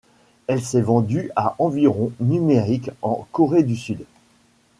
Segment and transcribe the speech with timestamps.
[0.47, 4.03] Elle s'est vendue à environ numériques en Corée du Sud.